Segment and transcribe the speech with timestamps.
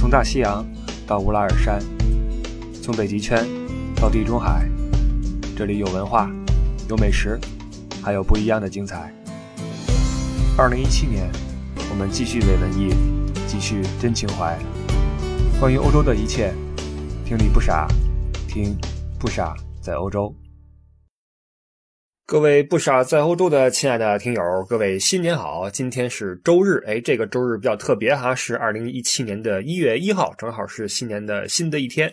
[0.00, 0.66] 从大西洋
[1.06, 1.78] 到乌拉尔山，
[2.82, 3.46] 从北极圈
[3.94, 4.66] 到地中海，
[5.54, 6.30] 这里有文化，
[6.88, 7.38] 有美食，
[8.02, 9.12] 还有不一样的精彩。
[10.56, 11.30] 二零一七年，
[11.90, 12.94] 我们继续伪文艺，
[13.46, 14.58] 继续真情怀。
[15.60, 16.54] 关于欧洲的一切，
[17.26, 17.86] 听你不傻，
[18.48, 18.74] 听
[19.18, 20.34] 不傻在欧洲。
[22.30, 25.68] 各位不傻在欧洲的亲爱的听友，各位新年好！
[25.68, 32.08] 今天是周日，哎，这个周日比较特别哈，是二零一七年的一月一号，正好是新年的新的一天。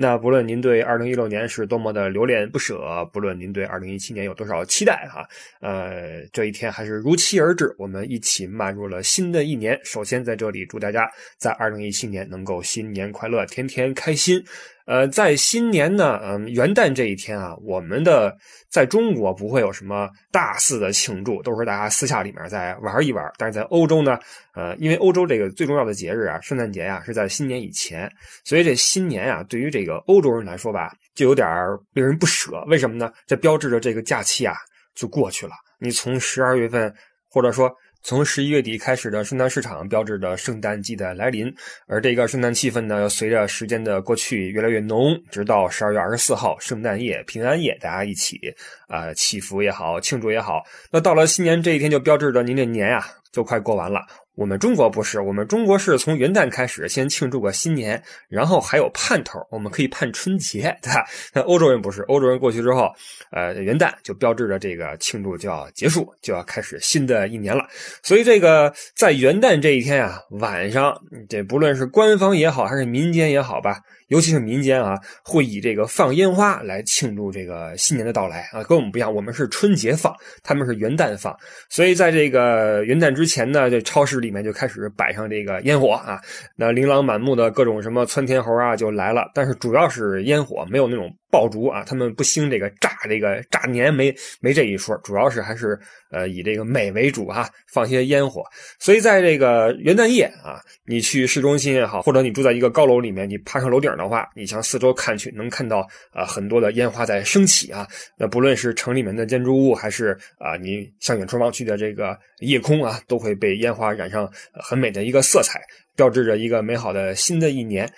[0.00, 5.26] 那不论您对二零一六年是多么的留恋不舍，不论您对二零一七年有多少期待哈，
[5.60, 9.76] 呃，这一天还是如期而至，我们一起迈入了新的一年。
[9.82, 14.40] 首先在这里祝大家在二零一七年能够新年快乐，天天开心。
[14.86, 18.34] 呃，在新年呢，嗯，元旦这一天啊，我们的
[18.70, 23.30] 在中国不会有什么大肆的庆祝，都是大家私下里面在玩一玩。
[23.36, 24.18] 但是在欧洲呢，
[24.54, 28.10] 呃，因为欧洲这个最重要的节日啊，圣诞节呀，是在新年以前，
[28.44, 31.46] 所以这新年啊，对于这欧洲人来说吧，就有点
[31.92, 32.64] 令人不舍。
[32.68, 33.12] 为什么呢？
[33.26, 34.54] 这标志着这个假期啊
[34.94, 35.52] 就过去了。
[35.80, 36.94] 你从十二月份，
[37.30, 37.74] 或者说。
[38.00, 41.52] 从十一月底开始的圣诞市场，标志着圣诞季的来临，
[41.88, 48.38] 而这个圣诞气氛呢，随着时间的过去越来越浓，直到十二月二十四号圣诞夜、平安夜，大家一起
[48.86, 50.62] 啊祈福也好，庆祝也好。
[50.92, 54.06] 那到了新年这一天，就标志着您这年呀就快过完了。
[54.38, 61.04] 我们中国不是，我们中国是从元旦开始先庆祝个新年，然后还有盼头，我们可以盼春节，对吧？
[61.34, 62.88] 那欧洲人不是，欧洲人过去之后，
[63.32, 67.66] 呃，元旦就标志着这个庆祝就要结束，就要开始新的一年了。
[68.04, 70.96] 所以这个在元旦这一天啊，晚上
[71.28, 73.80] 这不论是官方也好，还是民间也好吧。
[74.08, 74.94] 尤其是民间啊，
[75.24, 81.34] 会以这个放烟花来庆祝这个新年的到来啊，跟我们不一样，我们是春节放，他们是元旦放。
[81.70, 86.20] 所以在这个元旦之前呢，这超市里面就开始摆上这个烟火啊，
[86.56, 91.08] 那琳琅满目的各种什么窜天猴啊就来了，但是主要是烟火，没有那种。
[91.30, 95.78] 爆竹啊，他们不兴这个炸这个炸年，没没这一说，主要是还是
[96.10, 98.42] 呃以这个美为主哈，放些烟火。
[98.78, 107.86] 所以在这个元旦夜啊，你去市中心也好，或者你住在一个高楼里面，你爬上楼顶的话，你向四周看去，能看到啊很多的烟花在升起啊。
[108.16, 115.60] 那不论是城里面的建筑物，还是啊你向远处望去的这个夜空啊，都会被烟花染上很美的一个色彩，
[115.94, 117.90] 标志着一个美好的新的一年。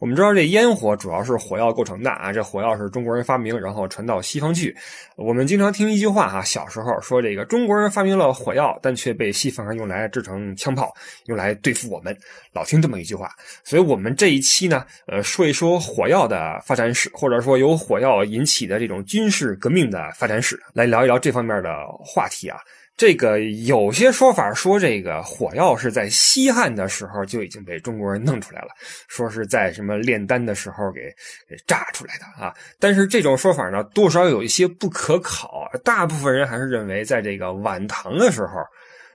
[0.00, 4.76] 我们知道这烟火主要是火药构成的啊，这火药是中国人发明，然后传到西方去。
[5.16, 10.92] 我们经常听一句话哈，小时候说这个中国人发明了火药，但却被西方人用来制成枪炮，
[11.26, 12.16] 用来对付我们，
[12.52, 13.30] 老听这么一句话。
[13.62, 21.70] 所以我们这一期呢，呃，说一说火药的发展史，或者说由火药引起的这种军事革命的发展史，来聊一聊这方面的
[22.04, 22.58] 话题啊。
[22.96, 28.68] 这个有些说法说，这个火药是在西汉的时候就已经被中国人弄出来了，
[29.08, 31.00] 说是在什么炼丹的时候给
[31.48, 32.54] 给炸出来的啊。
[32.78, 35.68] 但是这种说法呢，多少有一些不可考。
[35.82, 38.60] 大部分人还是认为，在这个晚唐的时候，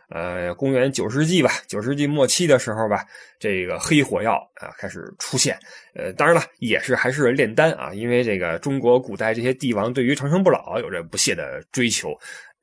[0.09, 3.05] 呃，公元九世纪吧，九世纪末期的时候吧，
[3.39, 5.57] 这个黑火药啊开始出现。
[5.95, 12.09] 呃，当然了，也是还是炼丹啊，因为这个中国古代这些帝王对于长生不老有着不懈的追求。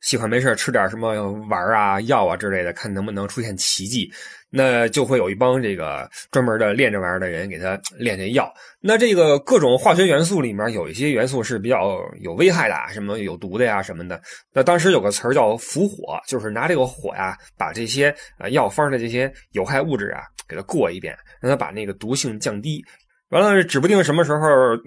[0.00, 4.10] 喜欢没事吃点什么丸啊、药啊之类的，看能不能出现奇迹。
[4.48, 8.50] 那就会有一帮这个专门的练这玩意儿的人给他练这药。
[8.80, 14.18] 那这个各种化学元素里面有一些元素是比较有危害的，什么有毒的呀什么的。
[14.54, 22.82] 那当时有个词儿叫伏火，就是拿这个火呀，把这些呃药方的这些有害物质啊给它过一遍，让它把那个毒性降低。
[23.30, 24.38] 完了，指不定什么时候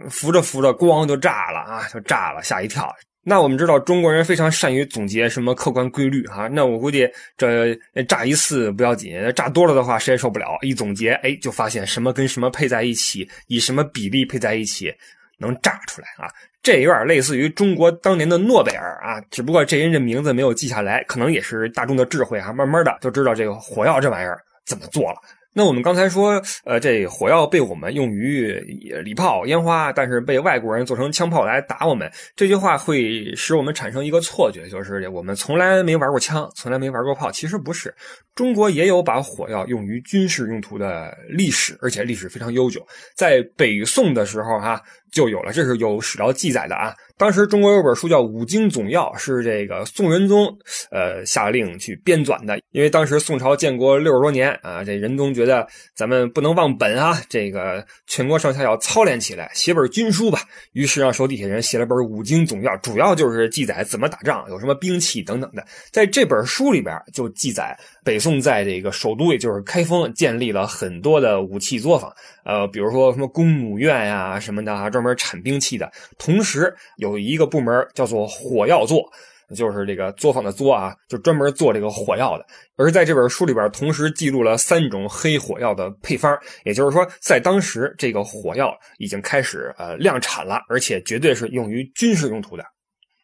[0.10, 2.90] 扶着扶着，咣就炸了啊，就炸了，吓一跳。
[3.22, 7.08] 那我们知道中国人非常善于总结什么客观规律哈，那我估计
[7.38, 10.58] 这炸一次不要紧，炸多了的话谁也受不了。
[10.62, 14.92] 一总结，哎，就发现什么跟什么配在一起，以什么比例配在一起，
[15.38, 16.32] 能炸出来啊。
[16.64, 25.18] 这有点类似于中国当年的诺贝尔啊，只不过这人这名字没有记下来，可能也是大众的智慧啊，慢慢的就知道这个火药这玩意儿怎么做了。
[25.54, 28.52] 那我们刚才说，呃，这火药被我们用于
[29.04, 32.10] 礼炮、烟花，但是被外国人做成枪炮来打我们。
[32.36, 37.32] 这句话会使我们产生一个错觉，就是我们从来没玩过枪，从来没玩过炮。
[37.32, 37.94] 其实不是，
[38.36, 42.86] 中国也有把火药用于军事用途的历史，而且历史非常悠久。
[43.16, 44.82] 在北宋的时候，哈。
[45.12, 46.94] 就有了，这是有史料记载的啊。
[47.18, 50.48] 当时中国有本书叫《五经总要》，是这个宋仁宗
[50.90, 52.58] 呃下令去编纂的。
[52.72, 60.40] 因为当时宋朝建国六十多年啊，这仁宗觉得咱们不能忘本啊，这个全国上下要操练起来，写本军书吧。
[60.72, 65.66] 于是让手底下人写了本《五经总要》，主要就是记载怎么打仗，有什么兵器等等的。
[65.92, 72.10] 在这本书里边就记载北宋在这个首都，也就是开封，建立了很多的武器作坊，
[72.46, 75.92] 呃，比如说什么弓弩院呀什么的啊，专门产兵器的。
[76.18, 79.04] 同时有一个部门叫做火药作。
[79.56, 82.46] 就是这个作坊的作啊，就专门做这个火药的。
[82.76, 92.64] 而在这本书里边，同时记录了三种黑火药的配方，也就是说，在当时这个火药已经开始呃量产了，而且绝对是用于军事用途的。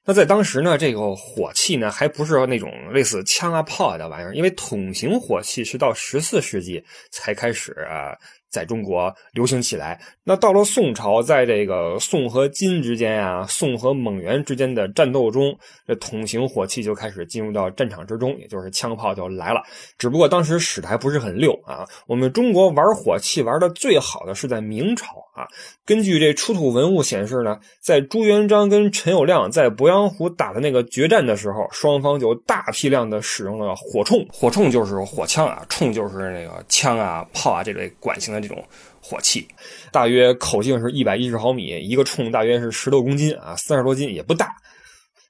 [0.04, 8.18] 那在当时呢，这个火器呢还不是那种类似枪啊炮啊的玩意儿，因为筒形火器是到十四世纪才开始啊。
[8.56, 10.00] 在中国流行起来。
[10.24, 15.54] 那到了宋朝，在这个宋和金之间呀，宋和蒙元之间的战斗中，
[15.86, 19.62] 这筒形火器就开始进入到战场之中，也就是枪炮就来了。
[19.98, 21.86] 只不过当时使的还不是很溜啊。
[22.07, 25.46] 我们中国玩火器玩的最好的是在明朝啊。
[25.86, 34.25] 根据这出土文物显示呢，在朱元璋跟陈友谅在鄱阳湖打的那个决战的时候，双方就大批量的使用了火铳。
[34.31, 38.44] 火铳就是火枪啊，铳就是那个枪啊、炮啊这类管型的。
[38.47, 38.63] 这种
[39.01, 39.47] 火器，
[39.92, 44.56] 大约口径是一百一十毫米，一个重大约是十多公斤啊，三十多斤也不大。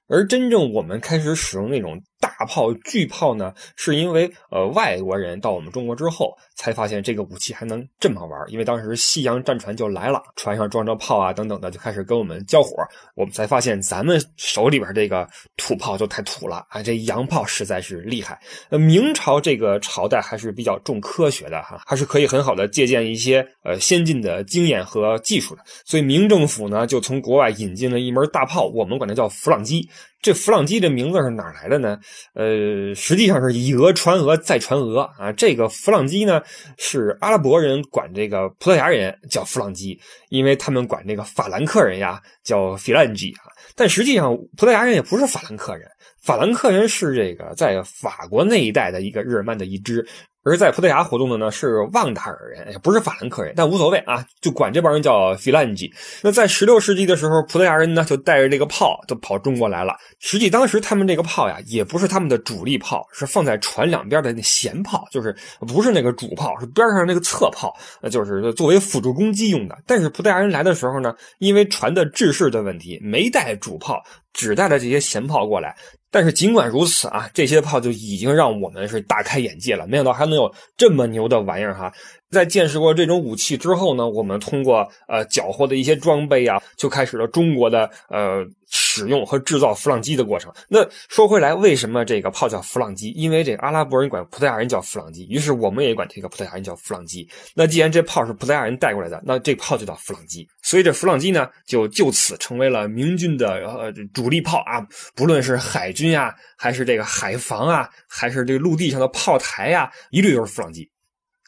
[0.07, 2.01] 而真正我们开始使用那种。
[2.37, 8.39] 大炮、巨炮呢，是因为呃外国人到我们中国之后，才发现这个武器还能这么玩。
[8.49, 12.75] 因为当时西洋战船就来了，船上装着炮啊等等的，就开始跟我们交火。
[13.15, 16.83] 我们才发现咱们手里边这个土炮就太土了啊！
[16.83, 18.39] 这洋炮实在是厉害。
[18.69, 25.63] 呃，明朝这个朝代还是比较重科学的哈，还是可以很好的借鉴一些呃先进的经验和技术的。
[25.85, 29.89] 所以明政府呢，就从国外引进了一门大炮，我们管它叫弗朗机。
[30.25, 31.99] 这弗朗基这名字是哪来的呢？
[32.33, 35.31] 呃，实际上是以讹传讹再传讹啊！
[35.31, 36.41] 这个弗朗基呢，
[36.79, 39.99] 是阿拉伯人管这个葡萄牙人叫弗朗基，
[40.29, 43.53] 因为他们管这个法兰克人呀叫弗兰基啊。
[43.75, 45.87] 但实际上，葡萄牙人也不是法兰克人，
[46.23, 50.03] 法兰克人是这个在法国那一带的一个日耳曼的一支。
[50.45, 55.91] 而在葡萄牙活动的呢是旺达尔人，也不是法兰克人，但无所谓啊，就管这帮人叫菲兰基。
[56.21, 59.95] 那在十六世纪的时候，葡萄牙人呢就带着这个炮就跑中国来了。
[60.19, 69.75] 实际当时他们这个炮呀，也不是他们的主力炮，是放在船两边的那舷炮，就是不是那个主炮，是边上那个侧炮，那就是作为辅助攻击用的。
[69.87, 73.99] 但是葡萄牙人来的时候呢，因为船的制式的问题，没带主炮，
[74.31, 75.75] 只带了这些舷炮过来。
[76.15, 79.85] 但是尽管如此啊，这些炮就已经让我们是大开眼界了。
[79.85, 81.91] 没想到还能有这么牛的玩意儿哈！
[82.31, 88.45] 在见识过这种武器之后呢，我们通过呃缴获的一些装备啊，就开始了中国的呃。
[88.69, 90.51] 使用和制造弗朗机的过程。
[90.67, 93.09] 那说回来，为什么这个炮叫弗朗机？
[93.09, 97.27] 因为这阿拉伯人管葡萄牙人叫弗朗机，于是我们也管这个葡萄牙人叫弗朗机。
[97.53, 100.47] 那既然这炮是葡萄牙人带过来的，那这炮就叫弗朗机。
[100.61, 104.85] 所以这弗朗机呢，就就此成为了明军的呃主力炮啊。
[105.15, 110.89] 不论是海军啊，还是这个海防啊，还是这个陆地上的炮台呀，一律都是弗朗机。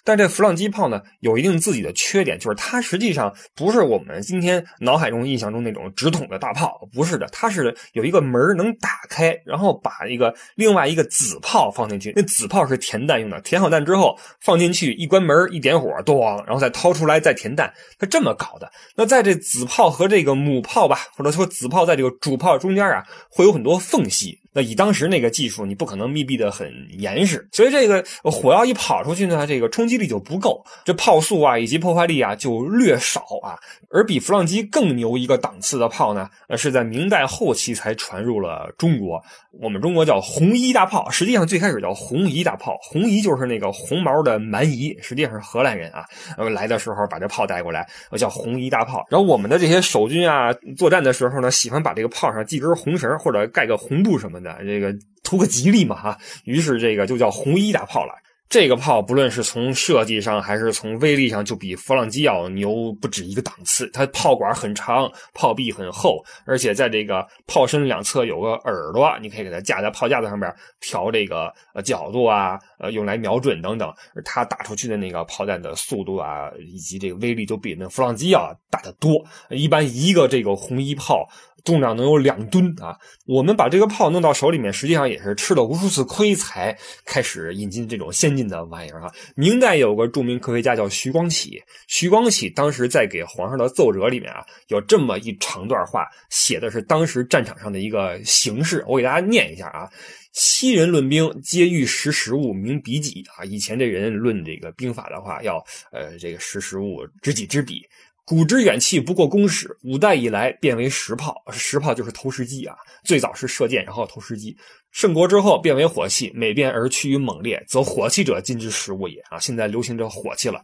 [0.07, 12.13] 但这弗朗机炮呢，有一定自己的缺点，就是它实际上不是我们今天脑海中印象中那种直筒的大炮，不是的，它是有一个门能打开，然后把一个另外一个子炮放进去。
[12.15, 18.71] 那子炮是填弹用的，填好弹之后放进去，一关门一点火，咣，然后再掏出来再填弹，它这么搞的。
[18.95, 24.39] 那在这子炮和这个母炮吧，或者说子炮在这个主炮中间啊，会有很多缝隙。
[24.57, 33.53] 那以当时那个技术，你不可能密闭的很严实，所以这个火药一跑出去呢，这个冲击力就不够，这炮速啊以及破坏力啊就略少啊。
[33.91, 39.21] 而比弗朗机更牛一个档次的炮呢，呃，是在明代后期才传入了中国。
[39.61, 46.03] 我们中国叫红衣大炮，实际上最开始叫红夷大炮，红夷就是那个红毛的蛮夷，实际上是荷兰人啊。
[46.35, 49.05] 呃，来的时候把这炮带过来，叫红夷大炮。
[49.09, 54.46] 然后我们的这些守军啊，作战的时候呢，喜欢把这个炮上系根红绳或者盖个红布什么的。
[54.47, 58.13] 啊这个图个吉利嘛哈，于是这个就叫红衣大炮了。
[58.49, 63.89] 这个炮不论是从设计上还是从威力上，就比弗朗机要牛不止一个档次。
[63.91, 70.49] 它炮管很长，炮壁很厚，而且在这个炮身两侧有个耳朵，你可以给它架在炮架子上面
[70.79, 73.93] 调这个呃角度啊，呃用来瞄准等等。
[74.23, 79.21] 它打出去的那个炮弹的速度啊，以及这个威力，都比那弗朗机要大得多。
[79.49, 81.27] 一般一个这个红衣炮。
[81.63, 82.95] 重量能有两吨啊！
[83.25, 86.73] 我们把这个炮弄到手里面，实际上也是吃了无数次亏才
[87.03, 89.11] 开始引进这种先进的玩意儿哈。
[89.35, 99.89] 明代有个著名科学家叫徐光启，徐光启当时在给皇上的奏折里面啊，有这么一长段话，写的是当时战场上的一个形势，我给大家念一下啊：
[100.33, 103.43] 昔人论兵，皆欲识时务，明彼己啊。
[103.43, 105.57] 以前这人论这个兵法的话，要
[105.91, 107.83] 呃这个识时务，知己知彼。
[108.29, 111.41] 古之远气不过公使，五代以来变为石炮。
[111.49, 114.53] 石炮就是投石机啊，最早是射箭，然后投石机。
[114.91, 119.39] 盛国之后变为火器，每变而趋于猛烈，则火器者今之食物也啊。
[119.39, 120.61] 现在流行着火器了。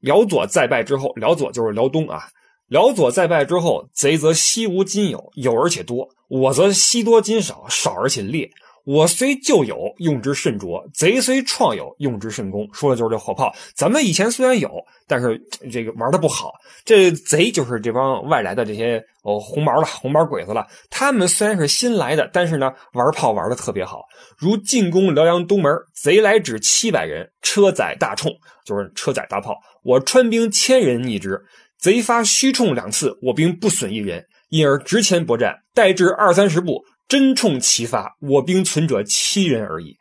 [0.00, 2.28] 辽左再败之后，辽左就是辽东啊。
[2.68, 8.50] 辽左再败之后，贼则西无今有，有而且多；我则西多今少，少而且劣。
[8.84, 12.68] 我虽旧有，用之甚拙；贼虽创有，用之甚功。
[12.72, 13.54] 说的就是这火炮。
[13.74, 14.70] 咱们以前虽然有，
[15.06, 16.52] 但是这个玩的不好。
[16.84, 20.66] 这贼就是这帮外来的这些哦红毛了、红毛鬼子了。
[20.88, 24.02] 他们虽然是新来的，但是呢，玩炮玩的特别好。
[24.36, 28.32] 如进攻辽阳东门，贼来只七百人，车载大冲，
[28.64, 29.54] 就是车载大炮。
[29.82, 31.40] 我川兵千人逆之，
[31.78, 36.82] 贼发虚冲两次，我兵不损一人，因而直前搏战，待至二三十步。
[37.10, 39.96] 真冲齐发，我兵存者七人而已。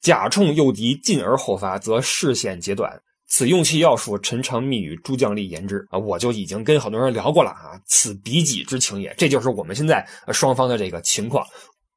[0.00, 2.98] 假冲诱敌进而后发，则视险截短。
[3.28, 5.98] 此用气要术，陈长密与诸将力言之啊！
[5.98, 9.14] 我就已经跟好多人聊过了啊，此彼己之情也。
[9.18, 11.44] 这就是我们现在双方的这个情况。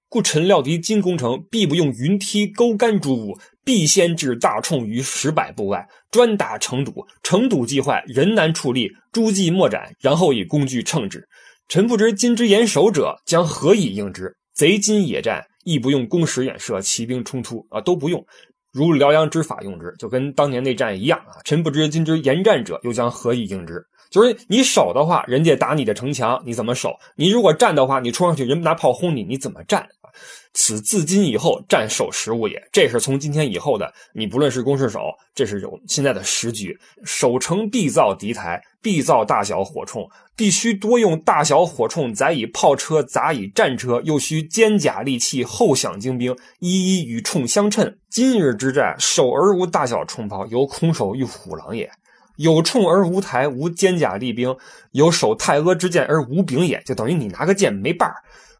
[0.09, 7.05] 故臣料敌金攻城，必不用云梯钩竿诸物，必先置大冲于十百步外，专打城堵。
[7.23, 11.25] 城堵既坏，人难处立，诸计莫展，然后以工具乘之。
[11.69, 14.35] 臣不知今之严守者将何以应之？
[14.59, 18.21] 贼金野战，亦不用弓矢远射，骑兵冲突啊，都不用。
[18.73, 21.39] 如辽阳之法用之，就跟当年内战一样啊。
[21.45, 23.81] 臣不知今之严战者，又将何以应之？
[24.11, 26.93] 就是你守的话，人家打你的城墙，你怎么守？
[27.15, 29.87] 你如果战的话，你冲上去，人拿炮轰你，你怎么战？
[30.53, 32.61] 此自今以后战守时务也。
[32.71, 35.01] 这是从今天以后的，你不论是攻是守，
[35.33, 36.77] 这是有现在的时局。
[37.03, 47.95] 守城必造敌台，必造大小火铳，必须多用大小火铳载以炮车，杂以战车，又需坚甲利器，后饷精兵，一一与铳相称。
[48.09, 51.89] 今日之战，守而无大小铳炮，犹空手遇虎狼也。
[52.37, 54.55] 有铳而无台，无坚甲利兵，
[54.91, 56.81] 有守太阿之剑而无柄也。
[56.85, 58.15] 就等于你拿个剑没把儿。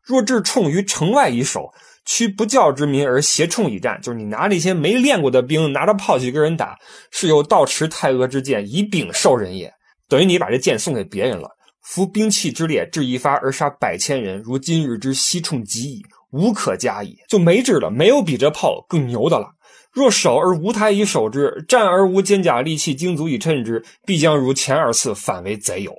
[0.10, 1.72] 若置冲于城外以守，
[2.04, 6.76] 驱不教之民而挟冲以战，就是你拿那些没练过的兵，拿着炮去跟人打，
[7.12, 9.72] 是有道持太阿之剑以柄受人也。
[10.08, 11.48] 等于你把这剑送给别人了。
[11.84, 16.02] 夫兵器之烈，至一发而杀百千人，如今日之西冲极矣，
[16.32, 17.16] 无可加矣。
[17.28, 19.52] 就没治了，没有比这炮更牛的了。
[19.92, 25.94] 若守而无台以守之，战而无坚甲利器精足以衬之，必将如前二次反为贼有。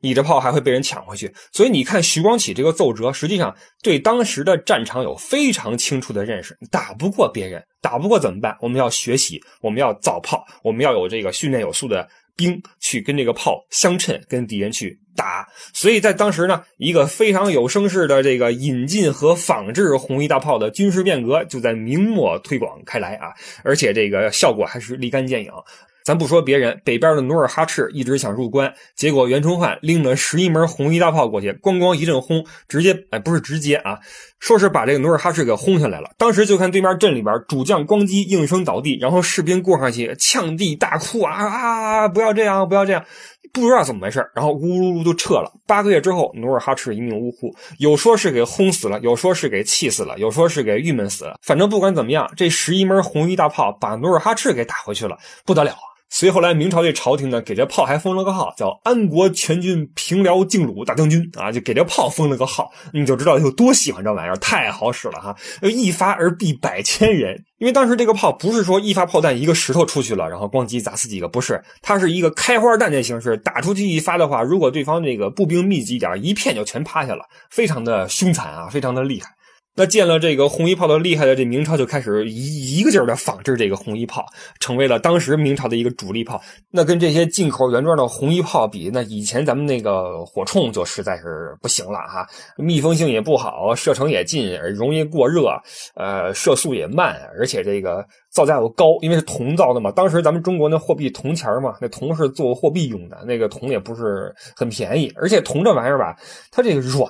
[0.00, 1.32] 你这炮还会被人抢回去。
[1.52, 6.56] 所以你看徐光启这个奏折，实际上对当时的战场有非常清楚的认识。
[6.70, 8.56] 打不过别人，打不过怎么办？
[8.60, 14.98] 我们要学习，我们要造炮，我们要有这个训练有素的兵去跟这个炮相称，跟敌人去。
[15.16, 25.50] 打，所以在当时呢，一个非常有声势的这个引进和仿制红衣大炮的军事变革就在明末推广开来啊，而且这个效果还是立竿见影。
[26.04, 33.98] 咱不说别人，北边的努尔哈赤一直想入关，结果袁崇焕拎了十一门红衣大炮过去，咣咣一阵轰，直接哎不是直接啊，
[34.40, 36.10] 说是把这个努尔哈赤给轰下来了。
[36.16, 42.08] 当时就看对面阵里边主将咣叽应声倒地，然后士兵过上去呛地大哭啊啊！
[42.08, 43.04] 不要这样，不要这样。
[43.52, 45.52] 不知道怎么回事然后呜噜噜就撤了。
[45.66, 51.38] 八个月之后，努尔哈赤一命呜呼，有说是给轰死了，有说是给气死了，有说是给郁闷死了。
[51.42, 55.97] 反正不管怎么样，这十一门红衣大炮把努尔哈赤给打回去了，不得了啊。
[56.10, 65.36] 所以后来明朝这朝廷呢，给这炮还封了个号，叫安国全军平辽靖鲁大将军啊，就给这炮封了个号，你就知道有多喜欢这玩意儿，太好使了哈！
[65.62, 79.28] 一发而毙百千人，因为当时这个炮不是说一发炮弹一个石头出去了，然后咣叽砸死几个，不是，它是一个开花弹的形式，打出去一发的话，如果对方这个步兵密集一点，一片就全趴下了，非常的凶残啊，非常的厉害。
[79.78, 84.26] 那见了这个红衣炮的厉害的，这明朝就开始一一个劲儿的仿制这个红衣炮，
[84.58, 86.42] 成为了当时明朝的一个主力炮。
[86.68, 95.48] 那跟这些进口原装的红衣炮比，那以前咱们那个火铳就实在是不行了哈，密封性也不好，射程也近，容易过热，
[95.94, 99.92] 呃，射速也慢，而且这个造价又高，因为是铜造的嘛。
[99.92, 106.16] 当时咱们中国那货币铜钱嘛，那铜是做货币用的，那个铜也不是很便宜，而且铜这玩意儿吧，
[106.50, 107.08] 它这个软。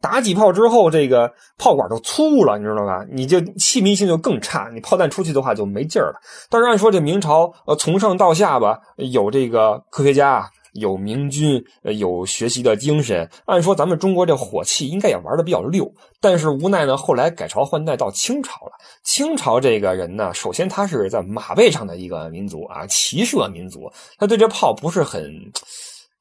[0.00, 3.04] 打几炮之后，这个炮管就粗了，你知道吧？
[3.10, 6.20] 你就气密性就更差，你炮弹出去的话就没劲儿了。
[6.48, 13.28] 但是按说这明朝，呃，从上到下吧，有这个科学家，有明君，有学习的精神。
[13.44, 18.72] 按说咱们中国这火器应该也玩的比较溜，但是无奈呢，后来改朝换代到清朝了。
[19.04, 25.30] 清朝这个人呢，首先他是在马背上的一个民族啊，骑射民族，他对这炮不是很。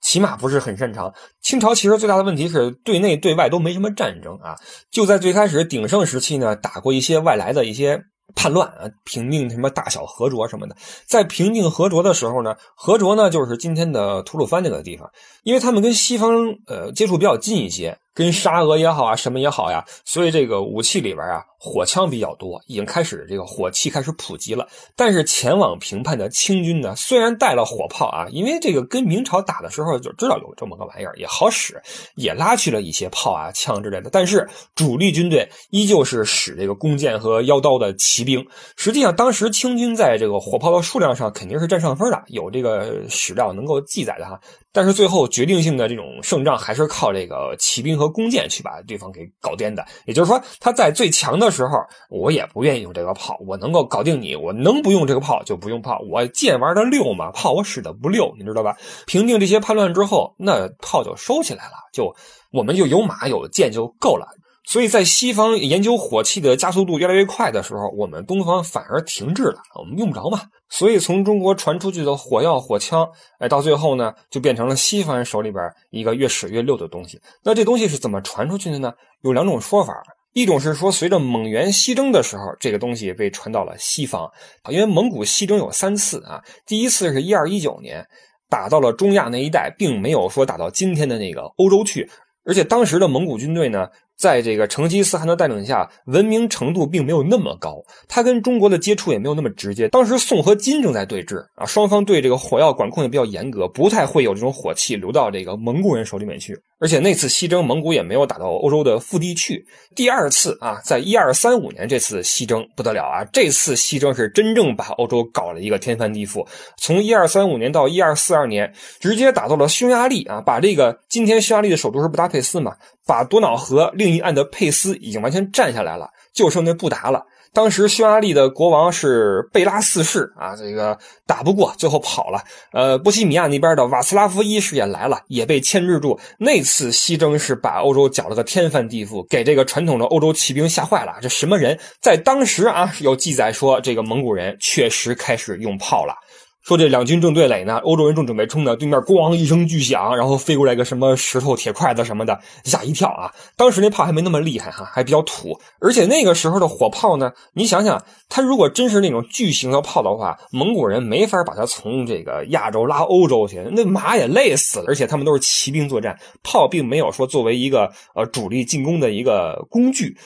[0.10, 1.13] 起码不是很擅长。
[1.39, 4.56] 清朝其实最大的问题是对内对外都没什么战争啊。
[4.89, 8.01] 就在最开始鼎盛时期呢，打过一些外来的一些
[8.34, 10.75] 叛乱啊，平定什么大小河卓什么的。
[11.06, 15.08] 在平定河卓的时候呢，河卓呢就是今天的吐鲁番这个地方，
[15.44, 17.96] 因为他们跟西方呃接触比较近一些。
[18.12, 24.68] 跟沙俄也好啊，什么也好呀，所以这个武器里边啊，火枪比较多，已经开始这个火器开始普及了。
[24.96, 31.82] 但是前往平叛的清军呢，虽然带了火炮啊，因为这个跟明朝打的时候就知道有这么个玩意儿也好使，
[32.16, 34.10] 也拉去了一些炮啊、枪之类的。
[34.10, 38.48] 但是主力军队依旧是使这个弓箭和腰刀的骑兵。
[38.78, 44.39] 实际上，当时清军在这个火炮的数量上肯定是占上风的，有这个史料能够记载的哈。
[44.72, 49.84] 但是最后决定性的这种胜仗还是靠这个骑兵和弓箭去把对方给搞颠的。
[50.06, 51.77] 也就是说，他在最强的时候，
[52.10, 56.00] 我也不愿意用这个炮，我能够搞定你，我能不用这个炮就不用炮。
[56.10, 58.77] 我剑玩的溜嘛，炮我使的不溜，你知道吧？
[59.06, 62.15] 平定这些叛乱之后，那炮就收起来了，就
[62.51, 64.27] 我们就有马有剑就够了。
[64.65, 70.41] 所以在西方研究火器的加速度越来越快的时候，我们东方反而停滞了，我们用不着嘛。
[70.70, 77.20] 所以从中国传出去的火药、火枪，哎，到最后呢，就变成了西方人手里边一个越使越溜的东西。
[77.44, 78.94] 那这东西是怎么传出去的呢？
[79.22, 84.29] 有两种说法，一种是说随着蒙元西征的时候，这个东西被传到了西方，
[84.69, 88.05] 因为蒙古西征有三次啊，第一次是一二一九年，
[88.50, 92.09] 打到了中亚那一带，并没有说打到今天的那个欧洲去，
[92.45, 93.88] 而且当时的蒙古军队呢。
[94.19, 99.88] 在这个成吉思汗的带领下，文明程度并没有那么高，他跟中国的接触也没有那么直接。
[99.88, 106.53] 当时宋和金正在对峙啊，双方对这个火药管控也比较严格，不太会有这种火器流到这个蒙古人手里面去。
[106.79, 109.65] 而且那次西征，蒙古也没有打到欧洲的腹地去。
[109.95, 116.48] 第二次啊，在一二三五年这次西征不得了啊，这次西征是真正把欧洲搞了一个天翻地覆。
[116.77, 127.25] 从一二三五年到一二四二年，直接打到了匈牙利啊，把这个今天匈牙利的首都是布达佩斯嘛，把多瑙河另一岸的佩斯已经完全占下来了，就剩那布达了。
[127.53, 132.44] 当时匈牙利的国王是贝拉四世啊，这个打不过，最后跑了。
[132.72, 136.20] 呃，波西米亚那边的瓦斯拉夫一世也来了，也被牵制住。
[136.38, 141.15] 那次西征是把欧洲搅了个天翻地覆，给这个传统的欧洲骑兵吓坏了。
[141.22, 141.79] 这什么人？
[142.00, 146.13] 在当时啊，有记载说这个蒙古人确实开始用炮了。
[146.62, 153.33] 说这两军正对垒呢，欧洲人正准备冲呢，对面咣一声巨响，然后飞过来个什么石头、铁筷子什么的，吓一跳啊！
[153.55, 164.86] 当时那炮还没那么厉害哈，还比较土，而且那个时候的火炮呢，你想想，它如果真是那种巨型的炮的话，蒙古人没法把它从这个亚洲拉欧洲去，那马也累死了。
[164.90, 170.18] 而且他们都是骑兵作战，炮并没有说作为一个呃主力进攻的一个工具。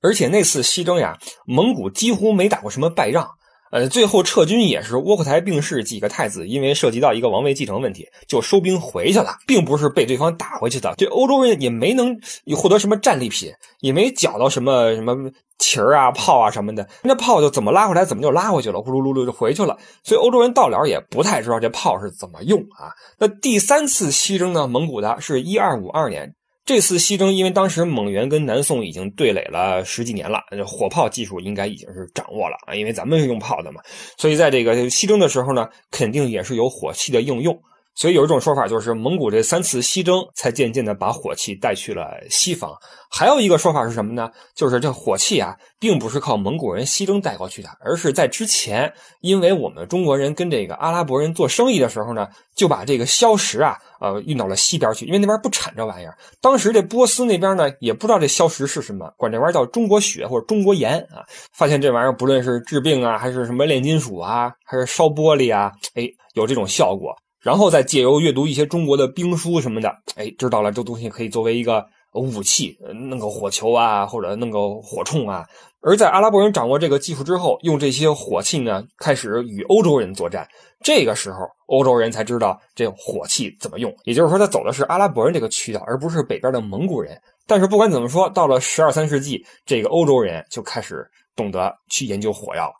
[0.00, 3.28] 而且那次西征呀，蒙古几乎没打过什么败仗。
[3.72, 10.94] 呃，最后撤军也是窝阔台病逝，几个太子因为涉及到一个王位继承问题，就收兵回去了，并不是被对方打回去的。
[10.98, 12.14] 这欧洲人也没能
[12.54, 16.86] 获得什么战利品，也没缴到什么什么旗儿啊、炮啊什么的。
[17.02, 19.78] 那炮就怎么拉回来，怎么就拉回去了，呼噜噜噜就回去了。
[20.04, 22.92] 所以欧洲人到了也不太知道这炮是怎么用啊。
[23.18, 26.34] 那第三次西征呢，蒙古的是一二五二年。
[26.64, 33.80] 这次西征，因为当时蒙元跟南宋已经对垒了十几年了，火炮技术应该已经是掌握了啊，因为咱们是用炮的嘛，
[34.16, 37.60] 所以在这个西征的时候呢，肯定也是有火器的应用。
[37.94, 42.72] 所以有一种说法，就是蒙古这三次西征才渐渐的把火器带去了西方。
[43.10, 44.30] 还有一个说法是什么呢？
[44.54, 52.26] 就是这火器啊，并不是靠蒙古人西征带过去的，而是在之前，因为我们中国人跟这个阿拉伯人做生意的时候呢，
[52.56, 56.16] 就把这个硝石啊，呃，运到了西边去，因为那边不产这玩意儿。
[56.40, 61.20] 当时这波斯那边呢，也不知道这硝石是什么，管这玩意儿叫中国血或者中国盐啊。
[61.52, 67.14] 发现这玩意儿不论是治病啊，还是什么炼金属啊，还是烧玻璃啊，哎，有这种效果。
[67.42, 72.78] 然后再借由阅读一些中国的兵书什么的，哎，知道了这东西可以作为一个武器，
[73.10, 75.44] 弄个火球啊，或者弄个火铳啊。
[75.80, 80.46] 而在阿拉伯人掌握这个技术之后，用这些火器呢，开始与欧洲人作战。
[80.84, 83.92] 这个时候，欧洲人才知道这火器怎么用。
[84.04, 87.20] 也就是说，他走的是阿拉伯人这个渠道，而不是北边的蒙古人。
[87.48, 92.72] 但是不管怎么说，到了十二三世纪，这个欧洲人就开始懂得去研究火药。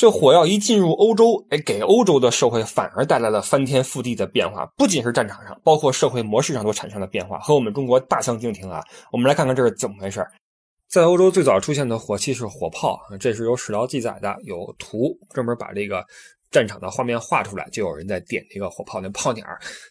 [0.00, 8.82] 这火药一进入欧洲，哎，给欧洲的社会反而带来了翻天覆地的变化，不仅是战场上，包括社会模式上都产生了变化，和我们中国大相径庭啊！
[9.12, 10.26] 我们来看看这是怎么回事
[10.88, 16.02] 在欧洲最早出现的火器是火炮，这是有史料记载的，有图专门把这个。
[16.50, 19.46] 战场的画面画出来，就有人在点那个火炮那炮点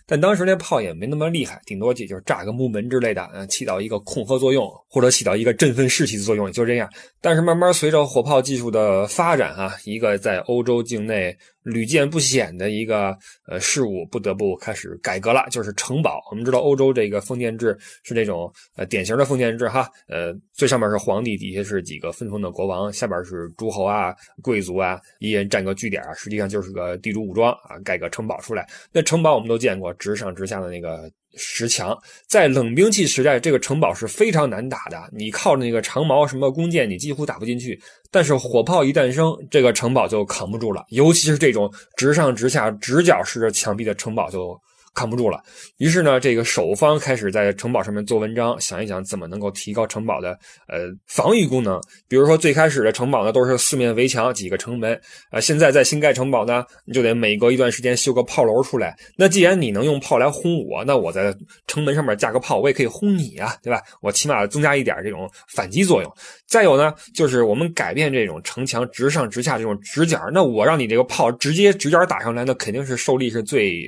[0.05, 6.89] 但当时那炮也没那么厉害，顶多也就是炸个木门之类的，嗯，起到一个恐吓作用，或者起到一个振奋士气的作用，就这样。
[7.21, 13.17] 但是慢慢随着火炮技术的发展啊，一个在欧洲境内屡见不鲜的一个
[13.47, 16.21] 呃事物，不得不开始改革了，就是城堡。
[16.31, 28.67] 我们知道欧洲这个封建制是那种呃典型的封建制哈，呃最上面是皇帝，底下是几个分封的国王，下边是诸侯啊、贵族啊，一人占个据点，实际上就是个地主武装啊，盖个城堡出来。
[28.91, 31.11] 那城堡我们都见过，直上直下的那个。
[31.35, 34.97] 石墙在冷兵器时代，这个城堡是非常难打的。
[35.11, 37.79] 你靠那个长矛、什么弓箭，你几乎打不进去。
[38.11, 40.85] 但是火炮一诞生，这个城堡就扛不住了。
[40.89, 44.59] 尤其是这种直上直下、直角式的墙壁的城堡就。
[44.99, 45.41] 扛不住了，
[45.77, 51.79] 于是呢，这个守方开始在城堡上面做文章，想一想怎么能够提高城堡的呃防御功能。
[52.09, 58.93] 比如说最开始的城堡呢都是四面围墙，几个城门啊，现在在新盖城堡呢，你就得每隔一段时间修个炮楼出来。
[59.15, 61.33] 那既然你能用炮来轰我，那我在
[61.65, 63.81] 城门上面架个炮，我也可以轰你啊，对吧？
[64.01, 66.13] 我起码增加一点这种反击作用。
[66.45, 73.81] 再有呢，就是我们改变这种城墙直上直下这种直角，那我让你这个炮直接直角打上来，那肯定是受力是最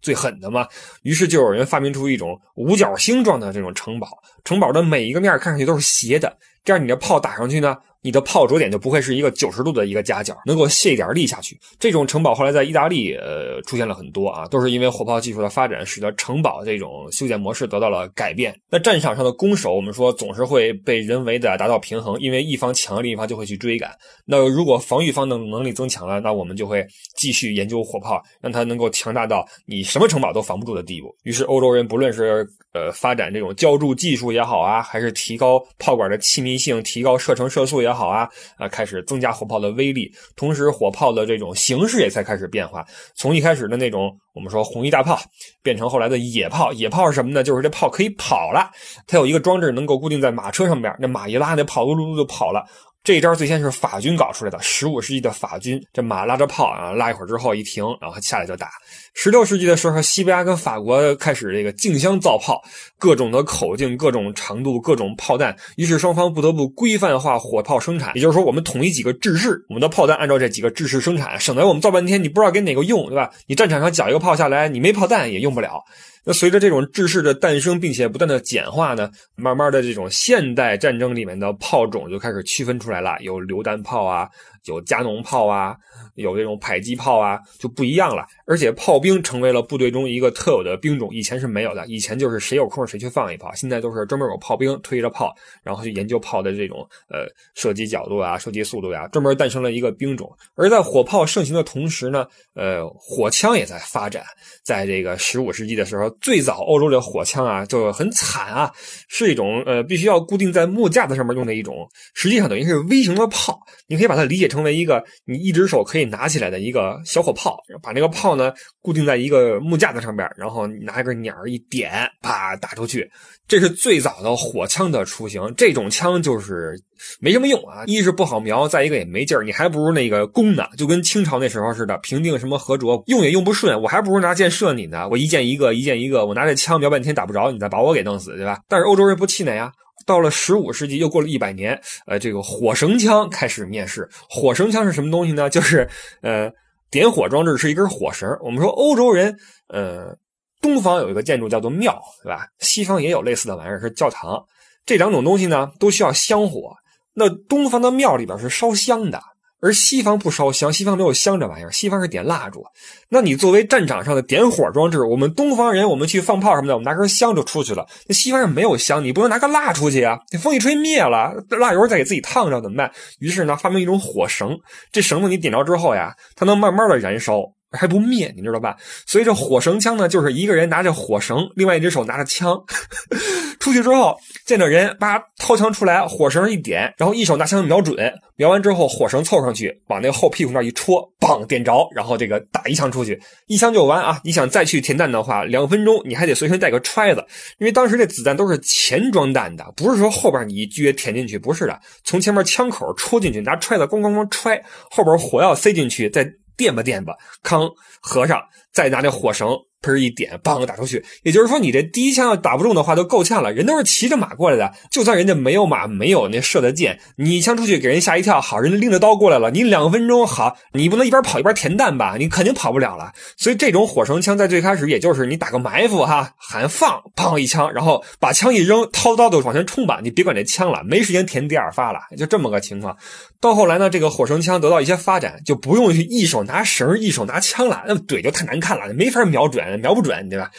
[0.00, 0.53] 最狠的。
[0.54, 0.66] 嘛
[1.02, 4.08] 于是就有人发明出一种五角星状的这种城堡，
[4.44, 7.76] 城堡的每一个面看上去都是斜的，这样你的炮打上去呢。
[8.04, 11.58] 你的炮着点就不会是一个九十度的一个夹角，能够卸一点力下去。
[11.80, 18.54] 这种城堡后来在意大利呃出现了很多啊，都是因为火炮技术的发展，使得城堡这种修建模式得到了改变。
[18.70, 23.90] 那战场上的攻守，我们说总是会被人为的达到平衡，因为一方强，另一方就会去追赶。
[24.26, 26.86] 那如果防御方的能力增强了，那我们就会
[27.16, 31.08] 继续研究火炮，让它能够强大到你什么城堡都防不住的地步。
[31.22, 37.93] 于是欧洲人不论是呃发展这种浇筑技术也好啊，还是提高炮管的气密性，提高射程射速也好。
[37.94, 38.28] 好啊，
[38.58, 45.18] 啊，开始增加火炮的威力，同时火炮的这种形式也才开始变化，从一开始的那种我们说红衣大炮，
[45.62, 46.72] 变成后来的野炮。
[46.72, 47.42] 野炮是什么呢？
[47.42, 48.70] 就是这炮可以跑了，
[49.06, 52.64] 它有一个装置能够固定在马车上边，那马一拉，那炮噜噜噜就跑了。
[53.02, 58.70] 这一招最先是法军搞出来的，十五世纪的法军，这马拉着炮啊，拉一会儿之后一停，然后下来就打。
[59.14, 62.60] 十六世纪的时候，西班牙跟法国开始这个竞相造炮，
[62.98, 68.12] 各种的口径、各种长度、各种炮弹，于是双方不得不规范化火炮生产。
[68.16, 73.30] 也就是说，我们统一几个制式，我们的炮弹按照这几个制式生产，省得我们造半天你不知道给哪个用，对吧？
[73.46, 75.82] 你战场上缴一个炮下来，你没炮弹也用不了。
[76.26, 84.28] 那随着这种制式的诞生，并且不断的简化呢，慢慢的这种现代战争里面的炮种就开始区分出来了，有榴弹炮啊。
[84.64, 85.76] 有加农炮啊，
[86.14, 88.24] 有这种迫击炮啊，就不一样了。
[88.46, 91.86] 而且炮兵成为了部队中一个特有的兵种，以前是没有的。
[91.86, 96.78] 以前就是谁有空谁去放一炮，现在都是专门有炮兵推着炮，然后去研究炮的这种
[97.10, 100.34] 呃射击角度啊、射击速度呀，专门诞生了一个兵种。
[100.54, 104.24] 而在火炮盛行的同时呢，呃，火枪也在发展。
[104.62, 108.72] 在这个十五世纪的时候，最早欧洲的火枪啊就很惨啊，
[109.08, 114.53] 是一种呃必须要固定在木架子上面用的一种，实际上等于是微型的炮，你可以把它理解成。
[114.54, 123.10] 成为一个你一只手可以拿起来的一个小火炮，把那个炮呢固定在一个木架子上边，然后拿一根鸟一点，啪打出去。
[123.46, 125.52] 这是最早的火枪的雏形。
[125.56, 126.80] 这种枪就是
[127.20, 129.42] 没什么用啊，一是不好瞄，再一个也没劲儿。
[129.42, 135.06] 你还不如那个弓呢，就跟清朝那时候似的，平定什么河卓，用也用不顺，我还不如拿箭射你呢。
[135.10, 138.60] 我一箭一个，一箭一个，我拿这枪瞄半天打不着，你再把我给弄死，对吧？
[138.68, 139.70] 但是欧洲人不气馁啊。
[140.06, 144.08] 到了十五世纪，又过了一百年，呃，这个火绳枪开始面世。
[144.28, 145.48] 火绳枪是什么东西呢？
[145.50, 145.88] 就是，
[146.22, 146.50] 呃，
[146.90, 148.28] 点火装置是一根火绳。
[148.40, 149.36] 我们说欧洲人，
[149.68, 150.16] 呃，
[150.60, 152.46] 东方有一个建筑叫做庙，对吧？
[152.58, 154.42] 西方也有类似的玩意儿，是教堂。
[154.86, 156.74] 这两种东西呢，都需要香火。
[157.14, 159.22] 那东方的庙里边是烧香的。
[159.64, 162.62] 而西方不烧香，西方没有香这玩意儿，西方是点蜡烛。
[163.08, 167.86] 那你作为战场上的点火装置，我们东方人，我们去放炮什么的，我们拿根香就出去了。
[168.06, 170.18] 那西方人没有香，你不能拿个蜡出去啊！
[170.30, 172.92] 那风一吹灭了，蜡油再给自己烫着怎么办？
[173.20, 174.54] 于是呢，发明一种火绳，
[174.92, 177.40] 这绳子你点着之后呀，它能慢慢的燃烧。
[177.74, 178.76] 还不灭，你知道吧？
[179.06, 182.62] 所以这火绳枪呢，就是一个人拿着火绳，另外一只手拿着枪，
[183.60, 187.96] 出去之后见着人，叭掏枪出来，火绳一点，然后一手拿枪瞄准，
[188.36, 194.20] 瞄完之后火绳凑上去，往那个后屁股那一戳，嘣点着，然后这个打一枪出去，一枪就完啊！
[194.24, 197.24] 你想再去填弹的话，两分钟你还得随身带个揣子，
[197.58, 206.30] 因为当时这子弹都是前装弹的，不是说后边你一撅填进去，不是的，从前面枪口戳进去，拿揣子咣咣咣揣，后边火药塞进去，再。
[206.56, 208.40] 垫吧垫吧，康和尚，
[208.74, 209.56] 再拿那火绳。
[209.84, 211.04] 喷一点，梆打出去。
[211.24, 213.52] 也就是说，你这第一枪要打不中的话，都够呛了。
[213.52, 222.16] 人都是骑着马过来的，就算人家没有马，没有那射的箭，你一枪出去给人吓一跳，好，人家拎着刀过来了，你两分钟好，你不能一边跑一边填弹吧？
[222.18, 223.12] 你肯定跑不了了。
[223.36, 232.96] 所以这种火绳枪在最开始，也就是你打个埋伏哈，喊放，砰一枪，然后把枪一扔，掏刀就往前冲吧，你别管这枪了，没时间填第二发了，就这么个情况。
[233.38, 239.78] 到后来呢，这个火绳枪得到一些发展，就不用去一手拿绳，一手拿枪了，那怼就太难看了，没法瞄准。
[239.80, 240.50] 瞄不准，对吧？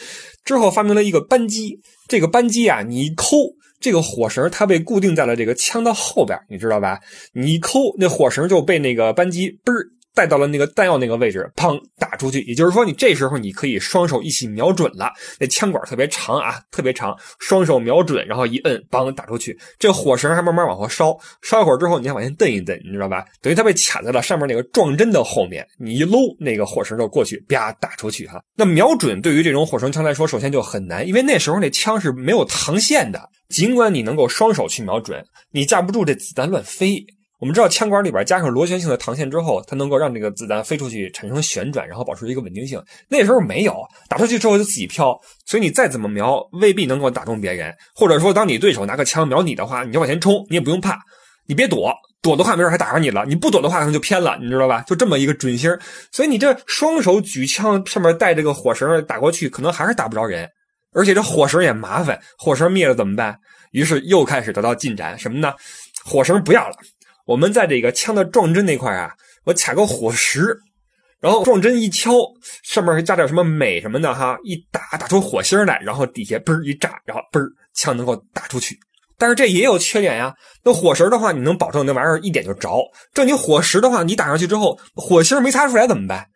[0.44, 3.36] 之后发明了一个扳机，这个扳机啊，你一抠，
[3.80, 7.00] 这个火绳它被固定在了这个枪的后边，你知道吧？
[7.32, 9.88] 你一抠，那火绳就被那个扳机嘣儿。
[10.16, 12.40] 带到了那个弹药那个位置，砰打出去。
[12.44, 19.56] 也就是说，你这时候你可以双手一起瞄准了，那枪管特别长啊，特别长，双手瞄准，然后一摁，砰打出去。
[19.78, 23.22] 这火绳还慢慢往后烧，烧一会儿之后，你还往前蹬一蹬，你知道吧？
[23.42, 28.40] 等于它被卡在了上面那个撞针的后面，你一搂那个火绳就过去，啪打出去哈。
[28.56, 33.20] 那瞄准对于这种火绳枪来说，首先就很难，因为那时候那枪是没有膛线的。
[33.48, 37.04] 尽管你能够双手去瞄准，你架不住这子弹乱飞。
[37.46, 42.82] 我们知道枪管里边加上螺旋性的膛线之后，它能够让这个子弹飞出去产生旋转，然后保持一个稳定性。
[43.08, 47.72] 那时候没有，打出去之后就自己飘，所以你再怎么瞄，未必能够打中别人。
[47.94, 50.98] 或者说，当你对手拿个枪瞄你的话，你就往前冲，你也不用怕，
[51.46, 53.24] 你别躲，躲的话没准还打上你了。
[53.26, 54.82] 你不躲的话，可能就偏了，你知道吧？
[54.84, 55.70] 就这么一个准星。
[56.10, 60.48] 所以你这双手举枪，上面带这个火绳打过去，可能还是打不着人。
[60.92, 63.38] 而且这火绳也麻烦，火绳灭了怎么办？
[63.70, 65.54] 于是又开始得到进展，什么呢？
[66.04, 66.74] 火绳不要了。
[67.26, 69.12] 我们在这个枪的撞针那块啊，
[69.44, 70.56] 我卡个火石，
[71.20, 72.12] 然后撞针一敲，
[72.62, 78.78] 上面还加点什么镁什么的哈，一打打出火星来，然后底下嘣一炸，然后嘣枪能够打出去。
[79.18, 82.70] 但是这也有缺点呀，那火石的话，你能保证那玩意儿一点就着？
[83.12, 86.26] 这你火石的话，你打上去之后，火星没擦出来怎么办？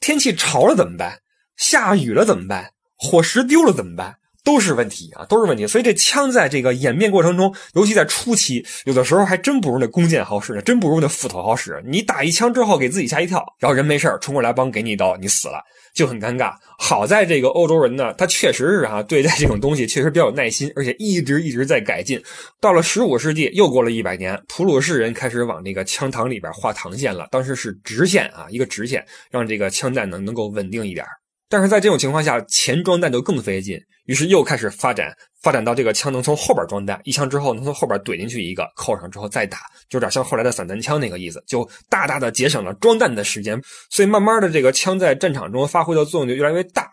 [0.00, 1.18] 天气潮了怎么办？
[1.56, 2.70] 下雨了怎么办？
[2.96, 4.17] 火石丢了怎么办？
[4.44, 5.66] 都是问题啊，都是问题。
[5.66, 11.82] 所以这枪在这个演变过程中，尤其在初期，有的时候还真不如那弓箭好使呢，真不如那斧头好使。
[11.86, 15.60] 你打一枪之后给自己吓一跳，然后人没事冲过来帮给你一刀，你死了
[15.94, 16.54] 就很尴尬。
[16.78, 22.22] 好在这个欧洲人呢，他确实是啊，对待这种东西确实比较有耐心，而且一直一直在改进。
[22.60, 31.04] 到了十五世纪，又过了一百年，普鲁士人开始往这个枪膛里边画膛线了，当时是直线啊，一个直线，让这个枪弹能能够稳定一点。
[31.48, 39.58] 但是在这种情况下，前装弹就更费劲，于是又开始发展，发展到这个枪能从后边装弹，一枪之后能从后边怼进去一个，扣上之后再打，
[39.88, 46.90] 就有点像后来的散弹枪那个意思，就大大的节省了装弹的时间，所以慢慢的这个枪在战场中发挥的作用就越来越大。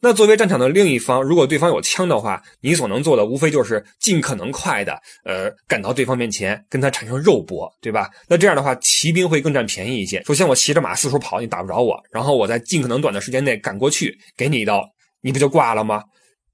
[0.00, 8.08] 那作为战场的另一方，如果对方有枪的话，你所能做的无非就是尽可能快的，呃，赶到对方面前，跟他产生肉搏，对吧？
[8.28, 10.22] 那这样的话，骑兵会更占便宜一些。
[10.22, 14.84] 首先，我骑着马四处跑，你打不着我；然后我在尽可能短的时间内赶过去，给你一刀，
[15.20, 16.04] 你不就挂了吗？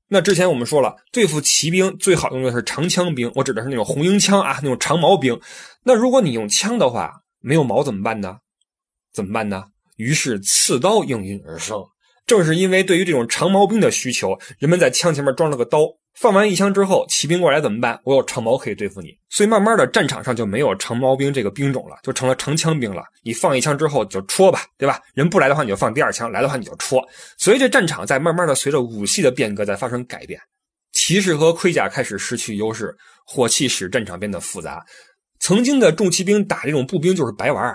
[0.08, 5.38] 那之前我们说了，对付骑兵最好用的是长枪兵，我指的是那种红缨枪啊，那种长矛兵。
[5.82, 8.38] 那如果你用枪的话，没有矛怎么办呢？
[9.12, 9.64] 怎么办呢？
[9.96, 11.84] 于是刺刀应运而生。
[12.26, 15.80] 正是因为对于这种长矛兵的需求，人们在枪前面装了个刀，
[16.14, 18.00] 放完一枪之后，骑兵过来怎么办？
[18.04, 23.02] 我有长矛可以对付你，所以慢慢的战场上就没有长矛兵这个兵种了，就成了长枪兵了。
[23.22, 25.00] 你放一枪之后就戳吧，对吧？
[25.12, 27.06] 人不来的话你就放第二枪，来的话你就戳。
[27.36, 30.40] 所以这战场在慢慢的随着武器的变革在发生改变，
[30.92, 34.82] 骑士和盔甲开始失去优势，火器使战场变得复杂。
[35.40, 37.74] 曾经的重骑兵打这种步兵就是白玩。